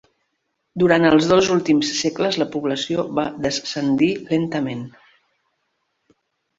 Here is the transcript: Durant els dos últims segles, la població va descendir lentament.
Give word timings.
Durant 0.83 1.05
els 1.09 1.27
dos 1.31 1.49
últims 1.57 1.91
segles, 1.99 2.39
la 2.45 2.49
població 2.57 3.05
va 3.21 3.29
descendir 3.47 4.11
lentament. 4.35 4.85